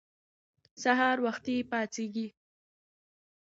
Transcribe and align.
سهار 0.83 1.17
وختي 1.25 1.55
پاڅیږئ. 1.69 2.27